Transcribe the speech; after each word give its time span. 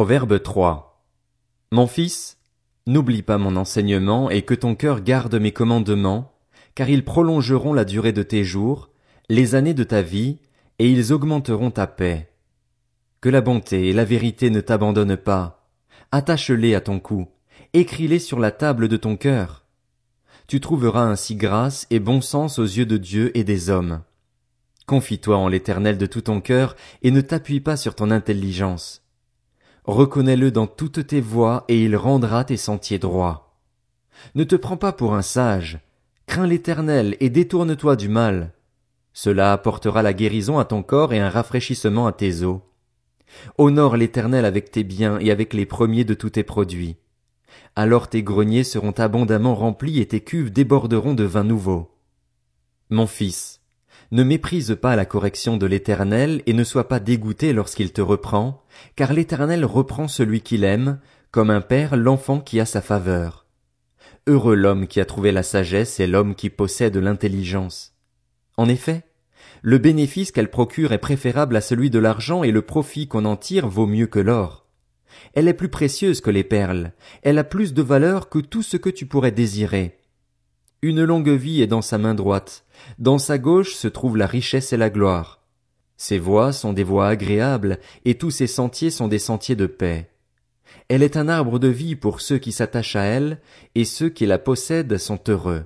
Proverbe 0.00 0.42
3. 0.42 1.04
Mon 1.72 1.86
fils, 1.86 2.38
n'oublie 2.86 3.20
pas 3.20 3.36
mon 3.36 3.54
enseignement 3.54 4.30
et 4.30 4.40
que 4.40 4.54
ton 4.54 4.74
cœur 4.74 5.02
garde 5.02 5.34
mes 5.34 5.52
commandements, 5.52 6.32
car 6.74 6.88
ils 6.88 7.04
prolongeront 7.04 7.74
la 7.74 7.84
durée 7.84 8.14
de 8.14 8.22
tes 8.22 8.42
jours, 8.42 8.88
les 9.28 9.54
années 9.54 9.74
de 9.74 9.84
ta 9.84 10.00
vie, 10.00 10.38
et 10.78 10.88
ils 10.88 11.12
augmenteront 11.12 11.70
ta 11.70 11.86
paix. 11.86 12.30
Que 13.20 13.28
la 13.28 13.42
bonté 13.42 13.88
et 13.88 13.92
la 13.92 14.06
vérité 14.06 14.48
ne 14.48 14.62
t'abandonnent 14.62 15.18
pas. 15.18 15.68
Attache-les 16.12 16.74
à 16.74 16.80
ton 16.80 16.98
cou, 16.98 17.28
écris-les 17.74 18.20
sur 18.20 18.40
la 18.40 18.52
table 18.52 18.88
de 18.88 18.96
ton 18.96 19.18
cœur. 19.18 19.66
Tu 20.46 20.60
trouveras 20.60 21.04
ainsi 21.04 21.36
grâce 21.36 21.86
et 21.90 22.00
bon 22.00 22.22
sens 22.22 22.58
aux 22.58 22.64
yeux 22.64 22.86
de 22.86 22.96
Dieu 22.96 23.36
et 23.36 23.44
des 23.44 23.68
hommes. 23.68 24.00
Confie-toi 24.86 25.36
en 25.36 25.48
l'éternel 25.48 25.98
de 25.98 26.06
tout 26.06 26.22
ton 26.22 26.40
cœur 26.40 26.74
et 27.02 27.10
ne 27.10 27.20
t'appuie 27.20 27.60
pas 27.60 27.76
sur 27.76 27.94
ton 27.94 28.10
intelligence. 28.10 29.02
Reconnais-le 29.90 30.52
dans 30.52 30.68
toutes 30.68 31.08
tes 31.08 31.20
voies 31.20 31.64
et 31.66 31.82
il 31.82 31.96
rendra 31.96 32.44
tes 32.44 32.56
sentiers 32.56 33.00
droits. 33.00 33.56
Ne 34.36 34.44
te 34.44 34.54
prends 34.54 34.76
pas 34.76 34.92
pour 34.92 35.14
un 35.14 35.22
sage, 35.22 35.80
crains 36.28 36.46
l'éternel 36.46 37.16
et 37.18 37.28
détourne-toi 37.28 37.96
du 37.96 38.08
mal. 38.08 38.52
Cela 39.12 39.52
apportera 39.52 40.02
la 40.02 40.12
guérison 40.12 40.60
à 40.60 40.64
ton 40.64 40.84
corps 40.84 41.12
et 41.12 41.18
un 41.18 41.28
rafraîchissement 41.28 42.06
à 42.06 42.12
tes 42.12 42.44
os. 42.44 42.60
Honore 43.58 43.96
l'éternel 43.96 44.44
avec 44.44 44.70
tes 44.70 44.84
biens 44.84 45.18
et 45.18 45.32
avec 45.32 45.54
les 45.54 45.66
premiers 45.66 46.04
de 46.04 46.14
tous 46.14 46.30
tes 46.30 46.44
produits. 46.44 46.94
Alors 47.74 48.06
tes 48.06 48.22
greniers 48.22 48.62
seront 48.62 48.92
abondamment 48.92 49.56
remplis 49.56 49.98
et 49.98 50.06
tes 50.06 50.20
cuves 50.20 50.52
déborderont 50.52 51.14
de 51.14 51.24
vin 51.24 51.42
nouveau. 51.42 51.90
Mon 52.90 53.08
fils, 53.08 53.59
ne 54.12 54.24
méprise 54.24 54.76
pas 54.80 54.96
la 54.96 55.04
correction 55.04 55.56
de 55.56 55.66
l'Éternel 55.66 56.42
et 56.46 56.52
ne 56.52 56.64
sois 56.64 56.88
pas 56.88 56.98
dégoûté 56.98 57.52
lorsqu'il 57.52 57.92
te 57.92 58.00
reprend, 58.00 58.64
car 58.96 59.12
l'Éternel 59.12 59.64
reprend 59.64 60.08
celui 60.08 60.40
qu'il 60.40 60.64
aime, 60.64 60.98
comme 61.30 61.50
un 61.50 61.60
père 61.60 61.96
l'enfant 61.96 62.40
qui 62.40 62.58
a 62.58 62.66
sa 62.66 62.80
faveur. 62.80 63.46
Heureux 64.26 64.56
l'homme 64.56 64.88
qui 64.88 65.00
a 65.00 65.04
trouvé 65.04 65.30
la 65.32 65.42
sagesse 65.42 66.00
et 66.00 66.06
l'homme 66.06 66.34
qui 66.34 66.50
possède 66.50 66.96
l'intelligence. 66.96 67.94
En 68.56 68.68
effet, 68.68 69.04
le 69.62 69.78
bénéfice 69.78 70.32
qu'elle 70.32 70.50
procure 70.50 70.92
est 70.92 70.98
préférable 70.98 71.56
à 71.56 71.60
celui 71.60 71.88
de 71.90 71.98
l'argent 71.98 72.42
et 72.42 72.50
le 72.50 72.62
profit 72.62 73.06
qu'on 73.06 73.24
en 73.24 73.36
tire 73.36 73.68
vaut 73.68 73.86
mieux 73.86 74.06
que 74.06 74.18
l'or. 74.18 74.66
Elle 75.34 75.48
est 75.48 75.54
plus 75.54 75.68
précieuse 75.68 76.20
que 76.20 76.30
les 76.30 76.44
perles, 76.44 76.92
elle 77.22 77.38
a 77.38 77.44
plus 77.44 77.74
de 77.74 77.82
valeur 77.82 78.28
que 78.28 78.38
tout 78.38 78.62
ce 78.62 78.76
que 78.76 78.90
tu 78.90 79.06
pourrais 79.06 79.32
désirer. 79.32 79.98
Une 80.82 81.04
longue 81.04 81.28
vie 81.28 81.60
est 81.60 81.66
dans 81.66 81.82
sa 81.82 81.98
main 81.98 82.14
droite, 82.14 82.64
dans 82.98 83.18
sa 83.18 83.38
gauche 83.38 83.74
se 83.74 83.88
trouve 83.88 84.16
la 84.16 84.26
richesse 84.26 84.72
et 84.72 84.76
la 84.76 84.90
gloire. 84.90 85.40
Ses 85.96 86.18
voies 86.18 86.52
sont 86.52 86.72
des 86.72 86.84
voies 86.84 87.08
agréables, 87.08 87.78
et 88.04 88.16
tous 88.16 88.30
ses 88.30 88.46
sentiers 88.46 88.90
sont 88.90 89.08
des 89.08 89.18
sentiers 89.18 89.56
de 89.56 89.66
paix. 89.66 90.10
Elle 90.88 91.02
est 91.02 91.16
un 91.16 91.28
arbre 91.28 91.58
de 91.58 91.68
vie 91.68 91.94
pour 91.94 92.20
ceux 92.20 92.38
qui 92.38 92.52
s'attachent 92.52 92.96
à 92.96 93.02
elle, 93.02 93.40
et 93.74 93.84
ceux 93.84 94.08
qui 94.08 94.26
la 94.26 94.38
possèdent 94.38 94.98
sont 94.98 95.20
heureux. 95.28 95.64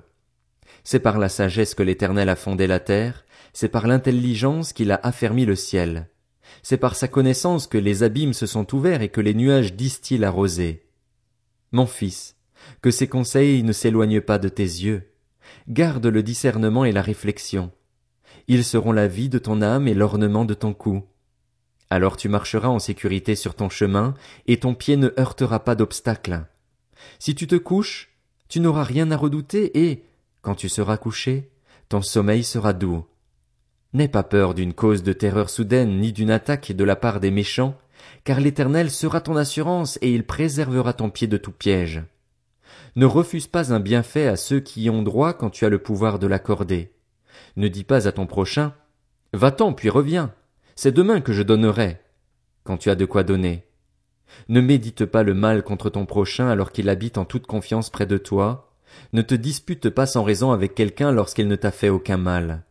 C'est 0.83 0.99
par 0.99 1.17
la 1.17 1.29
sagesse 1.29 1.73
que 1.73 1.83
l'Éternel 1.83 2.29
a 2.29 2.35
fondé 2.35 2.67
la 2.67 2.79
terre, 2.79 3.25
c'est 3.53 3.69
par 3.69 3.87
l'intelligence 3.87 4.73
qu'il 4.73 4.91
a 4.91 4.99
affermi 5.03 5.45
le 5.45 5.55
ciel. 5.55 6.09
C'est 6.61 6.77
par 6.77 6.95
sa 6.95 7.07
connaissance 7.07 7.67
que 7.67 7.77
les 7.77 8.03
abîmes 8.03 8.33
se 8.33 8.45
sont 8.45 8.75
ouverts 8.75 9.01
et 9.01 9.09
que 9.09 9.21
les 9.21 9.33
nuages 9.33 9.73
distillent 9.73 10.17
la 10.17 10.31
rosée. 10.31 10.85
Mon 11.71 11.85
fils, 11.85 12.35
que 12.81 12.91
ces 12.91 13.07
conseils 13.07 13.63
ne 13.63 13.71
s'éloignent 13.71 14.21
pas 14.21 14.37
de 14.37 14.49
tes 14.49 14.63
yeux. 14.63 15.14
Garde 15.67 16.05
le 16.05 16.23
discernement 16.23 16.85
et 16.85 16.91
la 16.91 17.01
réflexion. 17.01 17.71
Ils 18.47 18.63
seront 18.63 18.91
la 18.91 19.07
vie 19.07 19.29
de 19.29 19.39
ton 19.39 19.61
âme 19.61 19.87
et 19.87 19.93
l'ornement 19.93 20.45
de 20.45 20.53
ton 20.53 20.73
cou. 20.73 21.03
Alors 21.89 22.17
tu 22.17 22.29
marcheras 22.29 22.67
en 22.67 22.79
sécurité 22.79 23.35
sur 23.35 23.55
ton 23.55 23.69
chemin, 23.69 24.15
et 24.47 24.57
ton 24.57 24.73
pied 24.73 24.97
ne 24.97 25.09
heurtera 25.19 25.63
pas 25.63 25.75
d'obstacle. 25.75 26.45
Si 27.19 27.35
tu 27.35 27.47
te 27.47 27.55
couches, 27.55 28.09
tu 28.47 28.59
n'auras 28.59 28.83
rien 28.83 29.11
à 29.11 29.17
redouter, 29.17 29.87
et, 29.87 30.03
quand 30.41 30.55
tu 30.55 30.69
seras 30.69 30.97
couché, 30.97 31.51
ton 31.89 32.01
sommeil 32.01 32.43
sera 32.43 32.73
doux. 32.73 33.05
N'aie 33.93 34.07
pas 34.07 34.23
peur 34.23 34.53
d'une 34.53 34.73
cause 34.73 35.03
de 35.03 35.13
terreur 35.13 35.49
soudaine, 35.49 35.99
ni 35.99 36.11
d'une 36.11 36.31
attaque 36.31 36.71
de 36.71 36.83
la 36.83 36.95
part 36.95 37.19
des 37.19 37.31
méchants, 37.31 37.77
car 38.23 38.39
l'Éternel 38.39 38.91
sera 38.91 39.21
ton 39.21 39.35
assurance, 39.35 39.97
et 40.01 40.13
il 40.13 40.25
préservera 40.25 40.93
ton 40.93 41.09
pied 41.09 41.27
de 41.27 41.37
tout 41.37 41.51
piège. 41.51 42.03
Ne 42.95 43.05
refuse 43.05 43.47
pas 43.47 43.73
un 43.73 43.79
bienfait 43.79 44.27
à 44.27 44.35
ceux 44.35 44.59
qui 44.59 44.83
y 44.83 44.89
ont 44.89 45.03
droit 45.03 45.33
quand 45.33 45.49
tu 45.49 45.65
as 45.65 45.69
le 45.69 45.79
pouvoir 45.79 46.19
de 46.19 46.27
l'accorder. 46.27 46.93
Ne 47.55 47.67
dis 47.67 47.83
pas 47.83 48.07
à 48.07 48.11
ton 48.11 48.25
prochain, 48.25 48.73
Va-t'en 49.35 49.73
puis 49.73 49.89
reviens. 49.89 50.33
C'est 50.77 50.93
demain 50.93 51.19
que 51.19 51.33
je 51.33 51.43
donnerai. 51.43 51.99
Quand 52.63 52.77
tu 52.77 52.89
as 52.89 52.95
de 52.95 53.03
quoi 53.03 53.23
donner. 53.23 53.65
Ne 54.47 54.61
médite 54.61 55.05
pas 55.05 55.23
le 55.23 55.33
mal 55.33 55.61
contre 55.61 55.89
ton 55.89 56.05
prochain 56.05 56.47
alors 56.47 56.71
qu'il 56.71 56.87
habite 56.87 57.17
en 57.17 57.25
toute 57.25 57.45
confiance 57.45 57.89
près 57.89 58.05
de 58.05 58.17
toi. 58.17 58.73
Ne 59.11 59.21
te 59.21 59.35
dispute 59.35 59.89
pas 59.89 60.05
sans 60.05 60.23
raison 60.23 60.53
avec 60.53 60.73
quelqu'un 60.73 61.11
lorsqu'il 61.11 61.49
ne 61.49 61.57
t'a 61.57 61.71
fait 61.71 61.89
aucun 61.89 62.15
mal. 62.15 62.63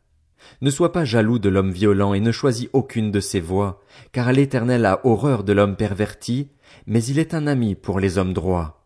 Ne 0.63 0.71
sois 0.71 0.91
pas 0.91 1.05
jaloux 1.05 1.39
de 1.39 1.51
l'homme 1.51 1.71
violent 1.71 2.15
et 2.15 2.21
ne 2.21 2.33
choisis 2.33 2.71
aucune 2.73 3.11
de 3.11 3.21
ses 3.21 3.41
voies, 3.41 3.83
car 4.13 4.33
l'Éternel 4.33 4.87
a 4.87 5.01
horreur 5.05 5.45
de 5.45 5.53
l'homme 5.53 5.77
perverti, 5.77 6.49
mais 6.87 7.05
il 7.05 7.19
est 7.19 7.35
un 7.35 7.47
ami 7.47 7.75
pour 7.75 8.01
les 8.01 8.17
hommes 8.17 8.33
droits. 8.33 8.84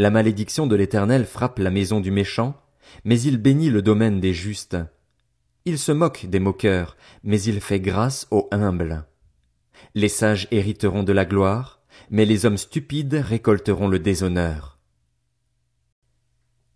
La 0.00 0.10
malédiction 0.10 0.68
de 0.68 0.76
l'Éternel 0.76 1.26
frappe 1.26 1.58
la 1.58 1.72
maison 1.72 1.98
du 1.98 2.12
méchant, 2.12 2.54
mais 3.04 3.20
il 3.20 3.36
bénit 3.36 3.68
le 3.68 3.82
domaine 3.82 4.20
des 4.20 4.32
justes. 4.32 4.76
Il 5.64 5.76
se 5.76 5.90
moque 5.90 6.26
des 6.26 6.38
moqueurs, 6.38 6.96
mais 7.24 7.42
il 7.42 7.60
fait 7.60 7.80
grâce 7.80 8.28
aux 8.30 8.48
humbles. 8.52 9.04
Les 9.96 10.08
sages 10.08 10.46
hériteront 10.52 11.02
de 11.02 11.12
la 11.12 11.24
gloire, 11.24 11.80
mais 12.10 12.26
les 12.26 12.46
hommes 12.46 12.58
stupides 12.58 13.14
récolteront 13.14 13.88
le 13.88 13.98
déshonneur. 13.98 14.78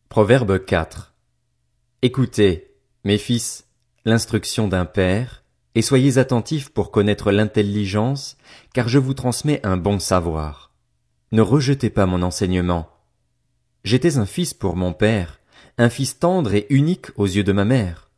Proverbe 0.09 0.65
4. 0.65 1.15
Écoutez, 2.03 2.75
mes 3.05 3.19
fils, 3.19 3.69
l'instruction 4.05 4.67
d'un 4.67 4.85
père, 4.85 5.45
et 5.77 5.83
soyez 5.83 6.19
attentifs 6.19 6.71
pour 6.71 6.91
connaître 6.91 7.31
l'intelligence, 7.31 8.37
car 8.75 8.89
je 8.89 8.99
vous 8.99 9.15
transmets 9.15 9.65
un 9.65 9.77
bon 9.77 10.01
savoir. 10.01 10.73
Ne 11.31 11.41
rejetez 11.41 11.89
pas 11.89 12.05
mon 12.05 12.23
enseignement, 12.23 12.92
J'étais 13.85 14.17
un 14.17 14.27
fils 14.27 14.55
pour 14.55 14.77
mon 14.77 14.93
père, 14.93 15.41
un 15.77 15.89
fils 15.89 16.19
tendre 16.19 16.55
et 16.55 16.67
unique 16.71 17.07
aux 17.17 17.27
yeux 17.27 17.45
de 17.45 17.53
ma 17.53 17.65
mère. 17.65 18.11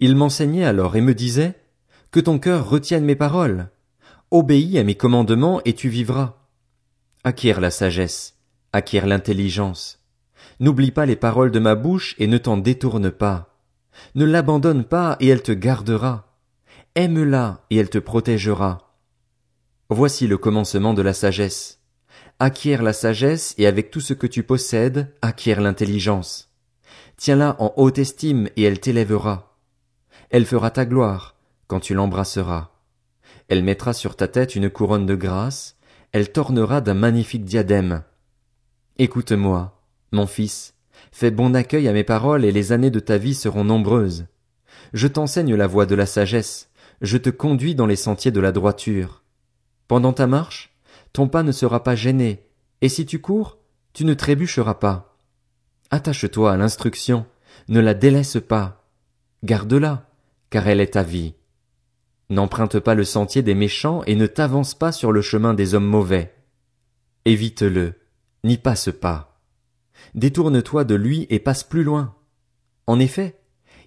Il 0.00 0.16
m'enseignait 0.16 0.64
alors 0.64 0.96
et 0.96 1.00
me 1.00 1.14
disait, 1.14 1.54
Que 2.10 2.20
ton 2.20 2.38
cœur 2.38 2.68
retienne 2.68 3.04
mes 3.04 3.16
paroles. 3.16 3.70
Obéis 4.30 4.78
à 4.78 4.84
mes 4.84 4.94
commandements 4.94 5.62
et 5.64 5.72
tu 5.72 5.88
vivras. 5.88 6.36
Acquiert 7.24 7.60
la 7.60 7.70
sagesse, 7.70 8.36
acquiert 8.72 9.06
l'intelligence. 9.06 10.00
N'oublie 10.60 10.90
pas 10.90 11.06
les 11.06 11.16
paroles 11.16 11.50
de 11.50 11.58
ma 11.58 11.74
bouche 11.74 12.14
et 12.18 12.26
ne 12.26 12.38
t'en 12.38 12.58
détourne 12.58 13.10
pas. 13.10 13.56
Ne 14.14 14.24
l'abandonne 14.24 14.84
pas 14.84 15.16
et 15.20 15.28
elle 15.28 15.42
te 15.42 15.52
gardera. 15.52 16.36
Aime-la 16.94 17.64
et 17.70 17.76
elle 17.76 17.90
te 17.90 17.98
protégera. 17.98 18.94
Voici 19.88 20.26
le 20.26 20.36
commencement 20.36 20.92
de 20.92 21.02
la 21.02 21.14
sagesse 21.14 21.77
acquiert 22.40 22.82
la 22.82 22.92
sagesse 22.92 23.54
et 23.58 23.66
avec 23.66 23.90
tout 23.90 24.00
ce 24.00 24.14
que 24.14 24.26
tu 24.26 24.42
possèdes, 24.42 25.12
acquiert 25.22 25.60
l'intelligence. 25.60 26.50
Tiens-la 27.16 27.56
en 27.60 27.72
haute 27.76 27.98
estime 27.98 28.48
et 28.56 28.62
elle 28.62 28.78
t'élèvera. 28.78 29.56
Elle 30.30 30.46
fera 30.46 30.70
ta 30.70 30.86
gloire 30.86 31.36
quand 31.66 31.80
tu 31.80 31.94
l'embrasseras. 31.94 32.70
Elle 33.48 33.64
mettra 33.64 33.92
sur 33.92 34.14
ta 34.14 34.28
tête 34.28 34.54
une 34.54 34.70
couronne 34.70 35.06
de 35.06 35.14
grâce, 35.14 35.76
elle 36.12 36.30
t'ornera 36.30 36.80
d'un 36.80 36.94
magnifique 36.94 37.44
diadème. 37.44 38.02
Écoute-moi, 38.98 39.82
mon 40.12 40.26
fils, 40.26 40.74
fais 41.12 41.30
bon 41.30 41.54
accueil 41.54 41.88
à 41.88 41.92
mes 41.92 42.04
paroles 42.04 42.44
et 42.44 42.52
les 42.52 42.72
années 42.72 42.90
de 42.90 43.00
ta 43.00 43.18
vie 43.18 43.34
seront 43.34 43.64
nombreuses. 43.64 44.26
Je 44.92 45.08
t'enseigne 45.08 45.54
la 45.54 45.66
voie 45.66 45.86
de 45.86 45.94
la 45.94 46.06
sagesse, 46.06 46.70
je 47.00 47.18
te 47.18 47.30
conduis 47.30 47.74
dans 47.74 47.86
les 47.86 47.96
sentiers 47.96 48.30
de 48.30 48.40
la 48.40 48.52
droiture. 48.52 49.22
Pendant 49.86 50.12
ta 50.12 50.26
marche, 50.26 50.77
ton 51.12 51.28
pas 51.28 51.42
ne 51.42 51.52
sera 51.52 51.82
pas 51.82 51.94
gêné, 51.94 52.46
et 52.80 52.88
si 52.88 53.06
tu 53.06 53.20
cours, 53.20 53.58
tu 53.92 54.04
ne 54.04 54.14
trébucheras 54.14 54.74
pas. 54.74 55.16
Attache-toi 55.90 56.52
à 56.52 56.56
l'instruction, 56.56 57.26
ne 57.68 57.80
la 57.80 57.94
délaisse 57.94 58.38
pas. 58.46 58.84
Garde-la, 59.44 60.10
car 60.50 60.68
elle 60.68 60.80
est 60.80 60.94
ta 60.94 61.02
vie. 61.02 61.34
N'emprunte 62.30 62.78
pas 62.78 62.94
le 62.94 63.04
sentier 63.04 63.42
des 63.42 63.54
méchants 63.54 64.02
et 64.04 64.14
ne 64.14 64.26
t'avance 64.26 64.74
pas 64.74 64.92
sur 64.92 65.12
le 65.12 65.22
chemin 65.22 65.54
des 65.54 65.74
hommes 65.74 65.86
mauvais. 65.86 66.34
Évite-le, 67.24 67.94
n'y 68.44 68.58
passe 68.58 68.90
pas. 68.90 69.40
Détourne-toi 70.14 70.84
de 70.84 70.94
lui 70.94 71.26
et 71.30 71.38
passe 71.38 71.64
plus 71.64 71.84
loin. 71.84 72.14
En 72.86 73.00
effet, 73.00 73.40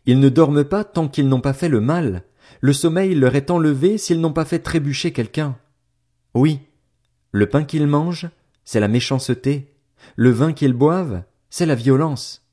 ils 0.06 0.20
ne 0.20 0.30
dorment 0.30 0.64
pas 0.64 0.84
tant 0.84 1.08
qu'ils 1.08 1.28
n'ont 1.28 1.42
pas 1.42 1.54
fait 1.54 1.70
le 1.70 1.82
mal, 1.82 2.24
le 2.60 2.74
sommeil 2.74 3.16
leur 3.16 3.36
est 3.36 3.52
enlevé 3.52 3.98
s'ils 3.98 4.20
n'ont 4.20 4.34
pas 4.34 4.46
fait 4.46 4.60
trébucher 4.60 5.14
quelqu'un. 5.14 5.58
Oui, 6.34 6.60
le 7.32 7.48
pain 7.48 7.64
qu'ils 7.64 7.88
mangent, 7.88 8.30
c'est 8.66 8.80
la 8.80 8.88
méchanceté. 8.88 9.74
Le 10.16 10.32
vin 10.32 10.54
qu'ils 10.54 10.74
boivent, 10.74 11.24
c'est 11.50 11.66
la 11.66 11.76
violence. 11.76 12.46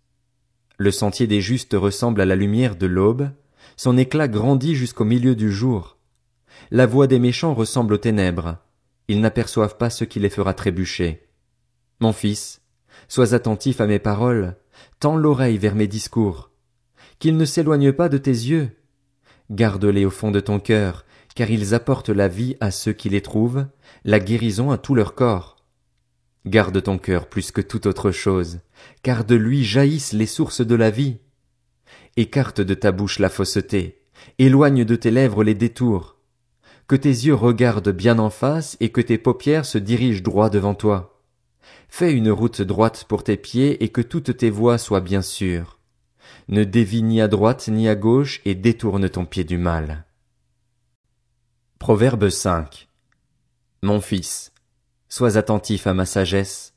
Le 0.77 0.91
sentier 0.91 1.27
des 1.27 1.41
justes 1.41 1.75
ressemble 1.75 2.21
à 2.21 2.25
la 2.25 2.37
lumière 2.37 2.77
de 2.77 2.87
l'aube, 2.87 3.31
son 3.77 3.97
éclat 3.97 4.29
grandit 4.29 4.77
jusqu'au 4.77 5.05
milieu 5.05 5.35
du 5.35 5.53
jour. 5.53 5.99
La 6.71 6.87
voix 6.87 7.07
des 7.07 7.19
méchants 7.19 7.55
ressemble 7.55 7.95
aux 7.95 7.99
ténèbres. 7.99 8.59
ils 9.09 9.21
n'aperçoivent 9.21 9.79
pas 9.79 9.91
ce 9.91 10.05
qui 10.05 10.21
les 10.21 10.29
fera 10.29 10.53
trébucher. 10.53 11.27
Mon 12.01 12.13
fils, 12.13 12.61
sois 13.09 13.35
attentif 13.35 13.81
à 13.81 13.87
mes 13.87 13.99
paroles, 13.99 14.57
tends 15.01 15.17
l'oreille 15.17 15.57
vers 15.57 15.75
mes 15.75 15.87
discours, 15.87 16.51
qu'ils 17.19 17.37
ne 17.37 17.47
s'éloignent 17.47 17.93
pas 17.93 18.11
de 18.11 18.19
tes 18.19 18.31
yeux. 18.31 18.71
Garde-les 19.51 20.05
au 20.05 20.11
fond 20.11 20.31
de 20.31 20.41
ton 20.41 20.61
cœur, 20.61 21.07
car 21.38 21.52
ils 21.52 21.73
apportent 21.73 22.08
la 22.08 22.26
vie 22.26 22.56
à 22.58 22.73
ceux 22.73 22.93
qui 22.93 23.08
les 23.08 23.20
trouvent, 23.20 23.64
la 24.05 24.19
guérison 24.19 24.73
à 24.73 24.76
tout 24.76 24.96
leur 24.96 25.14
corps. 25.14 25.64
Garde 26.46 26.82
ton 26.82 26.99
cœur 26.99 27.29
plus 27.29 27.52
que 27.52 27.61
toute 27.61 27.87
autre 27.87 28.11
chose, 28.11 28.58
car 29.05 29.25
de 29.25 29.37
lui 29.37 29.62
jaillissent 29.62 30.14
les 30.14 30.26
sources 30.26 30.67
de 30.67 30.75
la 30.75 30.90
vie. 30.90 31.19
Écarte 32.17 32.61
de 32.61 32.75
ta 32.75 32.90
bouche 32.90 33.20
la 33.20 33.29
fausseté, 33.29 34.02
éloigne 34.40 34.85
de 34.85 34.96
tes 34.96 35.12
lèvres 35.12 35.44
les 35.44 35.55
détours. 35.55 36.17
Que 36.88 36.96
tes 36.96 37.08
yeux 37.08 37.37
regardent 37.37 37.93
bien 37.93 38.19
en 38.19 38.31
face 38.31 38.76
et 38.81 38.88
que 38.88 39.00
tes 39.00 39.17
paupières 39.17 39.64
se 39.64 39.79
dirigent 39.79 40.25
droit 40.25 40.50
devant 40.50 40.75
toi. 40.75 41.23
Fais 41.88 42.12
une 42.12 42.32
route 42.32 42.62
droite 42.62 43.05
pour 43.08 43.23
tes 43.23 43.37
pieds 43.37 43.85
et 43.85 43.90
que 43.90 44.00
toutes 44.00 44.37
tes 44.37 44.50
voies 44.50 44.76
soient 44.76 45.00
bien 45.00 45.23
sûres. 45.23 45.79
Ne 46.49 46.64
dévie 46.64 47.05
ni 47.05 47.20
à 47.20 47.29
droite 47.29 47.69
ni 47.69 47.88
à 47.88 47.94
gauche 47.94 48.40
et 48.44 48.56
détourne 48.56 49.08
ton 49.08 49.25
pied 49.25 49.44
du 49.44 49.56
mal. 49.56 50.05
Proverbe 51.79 52.29
5 52.29 52.89
Mon 53.83 54.01
fils, 54.01 54.53
sois 55.09 55.39
attentif 55.39 55.87
à 55.87 55.95
ma 55.95 56.05
sagesse, 56.05 56.75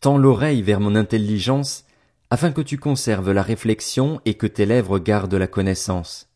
tends 0.00 0.16
l'oreille 0.16 0.62
vers 0.62 0.80
mon 0.80 0.94
intelligence, 0.94 1.84
afin 2.30 2.52
que 2.52 2.62
tu 2.62 2.78
conserves 2.78 3.32
la 3.32 3.42
réflexion 3.42 4.20
et 4.24 4.34
que 4.34 4.46
tes 4.46 4.64
lèvres 4.64 5.00
gardent 5.00 5.34
la 5.34 5.48
connaissance. 5.48 6.30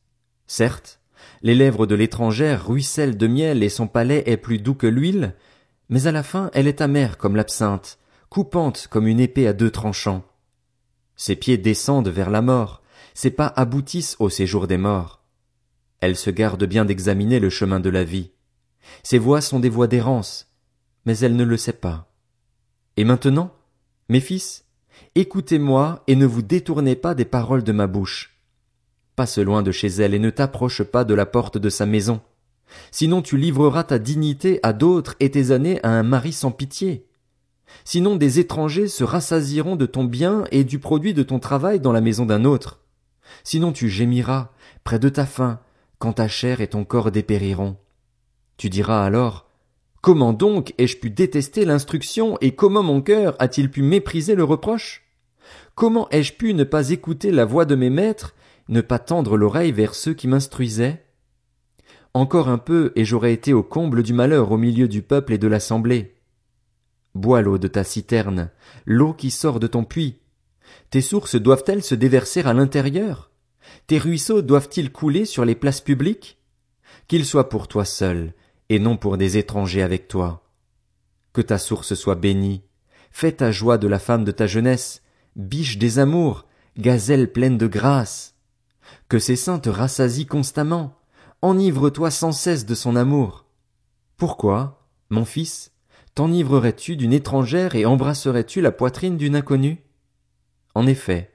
Certes, 0.48 1.00
les 1.40 1.54
lèvres 1.54 1.86
de 1.86 1.94
l'étrangère 1.94 2.66
ruissellent 2.66 3.16
de 3.16 3.26
miel 3.28 3.62
et 3.62 3.70
son 3.70 3.86
palais 3.86 4.24
est 4.26 4.36
plus 4.36 4.58
doux 4.58 4.74
que 4.74 4.88
l'huile, 4.88 5.34
mais 5.88 6.08
à 6.08 6.12
la 6.12 6.24
fin 6.24 6.50
elle 6.52 6.66
est 6.66 6.82
amère 6.82 7.16
comme 7.16 7.36
l'absinthe, 7.36 7.98
coupante 8.28 8.88
comme 8.90 9.06
une 9.06 9.20
épée 9.20 9.46
à 9.46 9.52
deux 9.52 9.70
tranchants. 9.70 10.24
Ses 11.16 11.36
pieds 11.36 11.58
descendent 11.58 12.08
vers 12.08 12.30
la 12.30 12.42
mort, 12.42 12.82
ses 13.14 13.30
pas 13.30 13.52
aboutissent 13.56 14.16
au 14.18 14.28
séjour 14.28 14.66
des 14.66 14.78
morts. 14.78 15.19
Elle 16.00 16.16
se 16.16 16.30
garde 16.30 16.64
bien 16.64 16.84
d'examiner 16.84 17.40
le 17.40 17.50
chemin 17.50 17.80
de 17.80 17.90
la 17.90 18.04
vie. 18.04 18.30
Ses 19.02 19.18
voies 19.18 19.40
sont 19.40 19.60
des 19.60 19.68
voies 19.68 19.86
d'errance, 19.86 20.48
mais 21.04 21.18
elle 21.18 21.36
ne 21.36 21.44
le 21.44 21.56
sait 21.56 21.74
pas. 21.74 22.10
Et 22.96 23.04
maintenant, 23.04 23.54
mes 24.08 24.20
fils, 24.20 24.64
écoutez-moi 25.14 26.02
et 26.06 26.16
ne 26.16 26.26
vous 26.26 26.42
détournez 26.42 26.96
pas 26.96 27.14
des 27.14 27.24
paroles 27.24 27.62
de 27.62 27.72
ma 27.72 27.86
bouche. 27.86 28.38
Passe 29.14 29.38
loin 29.38 29.62
de 29.62 29.72
chez 29.72 29.88
elle 29.88 30.14
et 30.14 30.18
ne 30.18 30.30
t'approche 30.30 30.82
pas 30.82 31.04
de 31.04 31.14
la 31.14 31.26
porte 31.26 31.58
de 31.58 31.68
sa 31.68 31.84
maison. 31.84 32.20
Sinon 32.90 33.20
tu 33.20 33.36
livreras 33.36 33.84
ta 33.84 33.98
dignité 33.98 34.60
à 34.62 34.72
d'autres 34.72 35.16
et 35.20 35.30
tes 35.30 35.50
années 35.50 35.80
à 35.82 35.90
un 35.90 36.02
mari 36.02 36.32
sans 36.32 36.50
pitié. 36.50 37.06
Sinon 37.84 38.16
des 38.16 38.38
étrangers 38.38 38.88
se 38.88 39.04
rassasieront 39.04 39.76
de 39.76 39.86
ton 39.86 40.04
bien 40.04 40.44
et 40.50 40.64
du 40.64 40.78
produit 40.78 41.14
de 41.14 41.22
ton 41.22 41.38
travail 41.38 41.80
dans 41.80 41.92
la 41.92 42.00
maison 42.00 42.26
d'un 42.26 42.44
autre. 42.44 42.80
Sinon 43.44 43.72
tu 43.72 43.88
gémiras, 43.88 44.50
près 44.82 44.98
de 44.98 45.08
ta 45.08 45.26
faim, 45.26 45.60
quand 46.00 46.14
ta 46.14 46.26
chair 46.26 46.60
et 46.60 46.66
ton 46.66 46.84
corps 46.84 47.12
dépériront. 47.12 47.76
Tu 48.56 48.68
diras 48.68 49.04
alors, 49.04 49.46
Comment 50.00 50.32
donc 50.32 50.72
ai-je 50.78 50.96
pu 50.96 51.10
détester 51.10 51.66
l'instruction 51.66 52.38
et 52.40 52.54
comment 52.54 52.82
mon 52.82 53.02
cœur 53.02 53.36
a-t-il 53.38 53.70
pu 53.70 53.82
mépriser 53.82 54.34
le 54.34 54.44
reproche? 54.44 55.04
Comment 55.74 56.08
ai-je 56.08 56.32
pu 56.32 56.54
ne 56.54 56.64
pas 56.64 56.88
écouter 56.88 57.30
la 57.30 57.44
voix 57.44 57.66
de 57.66 57.74
mes 57.74 57.90
maîtres, 57.90 58.34
ne 58.68 58.80
pas 58.80 58.98
tendre 58.98 59.36
l'oreille 59.36 59.72
vers 59.72 59.94
ceux 59.94 60.14
qui 60.14 60.26
m'instruisaient? 60.26 61.04
Encore 62.14 62.48
un 62.48 62.56
peu 62.56 62.92
et 62.96 63.04
j'aurais 63.04 63.34
été 63.34 63.52
au 63.52 63.62
comble 63.62 64.02
du 64.02 64.14
malheur 64.14 64.52
au 64.52 64.56
milieu 64.56 64.88
du 64.88 65.02
peuple 65.02 65.34
et 65.34 65.38
de 65.38 65.48
l'assemblée. 65.48 66.14
Bois 67.14 67.42
l'eau 67.42 67.58
de 67.58 67.68
ta 67.68 67.84
citerne, 67.84 68.50
l'eau 68.86 69.12
qui 69.12 69.30
sort 69.30 69.60
de 69.60 69.66
ton 69.66 69.84
puits. 69.84 70.18
Tes 70.88 71.02
sources 71.02 71.36
doivent-elles 71.36 71.84
se 71.84 71.94
déverser 71.94 72.40
à 72.40 72.54
l'intérieur? 72.54 73.29
Tes 73.86 73.98
ruisseaux 73.98 74.42
doivent-ils 74.42 74.92
couler 74.92 75.24
sur 75.24 75.44
les 75.44 75.54
places 75.54 75.80
publiques? 75.80 76.38
Qu'ils 77.08 77.26
soient 77.26 77.48
pour 77.48 77.68
toi 77.68 77.84
seul, 77.84 78.34
et 78.68 78.78
non 78.78 78.96
pour 78.96 79.16
des 79.16 79.36
étrangers 79.36 79.82
avec 79.82 80.08
toi. 80.08 80.48
Que 81.32 81.40
ta 81.40 81.58
source 81.58 81.94
soit 81.94 82.14
bénie. 82.14 82.62
Fais 83.10 83.32
ta 83.32 83.50
joie 83.50 83.78
de 83.78 83.88
la 83.88 83.98
femme 83.98 84.24
de 84.24 84.32
ta 84.32 84.46
jeunesse, 84.46 85.02
biche 85.36 85.78
des 85.78 85.98
amours, 85.98 86.46
gazelle 86.78 87.32
pleine 87.32 87.58
de 87.58 87.66
grâce. 87.66 88.34
Que 89.08 89.18
ses 89.18 89.36
seins 89.36 89.58
te 89.58 89.68
rassasient 89.70 90.26
constamment. 90.26 90.96
Enivre-toi 91.42 92.10
sans 92.10 92.32
cesse 92.32 92.66
de 92.66 92.74
son 92.74 92.96
amour. 92.96 93.46
Pourquoi, 94.16 94.86
mon 95.08 95.24
fils, 95.24 95.72
t'enivrerais-tu 96.14 96.96
d'une 96.96 97.12
étrangère 97.12 97.74
et 97.74 97.86
embrasserais-tu 97.86 98.60
la 98.60 98.72
poitrine 98.72 99.16
d'une 99.16 99.36
inconnue? 99.36 99.82
En 100.74 100.86
effet, 100.86 101.32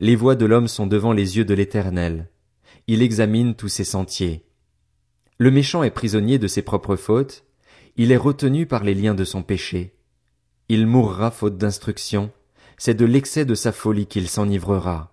les 0.00 0.16
voies 0.16 0.34
de 0.34 0.46
l'homme 0.46 0.66
sont 0.66 0.86
devant 0.86 1.12
les 1.12 1.36
yeux 1.36 1.44
de 1.44 1.52
l'Éternel. 1.52 2.30
Il 2.86 3.02
examine 3.02 3.54
tous 3.54 3.68
ses 3.68 3.84
sentiers. 3.84 4.46
Le 5.36 5.50
méchant 5.50 5.82
est 5.82 5.90
prisonnier 5.90 6.38
de 6.38 6.48
ses 6.48 6.62
propres 6.62 6.96
fautes, 6.96 7.44
il 7.96 8.10
est 8.10 8.16
retenu 8.16 8.64
par 8.64 8.82
les 8.82 8.94
liens 8.94 9.14
de 9.14 9.24
son 9.24 9.42
péché. 9.42 9.94
Il 10.70 10.86
mourra 10.86 11.30
faute 11.30 11.58
d'instruction, 11.58 12.30
c'est 12.78 12.94
de 12.94 13.04
l'excès 13.04 13.44
de 13.44 13.54
sa 13.54 13.72
folie 13.72 14.06
qu'il 14.06 14.28
s'enivrera. 14.28 15.09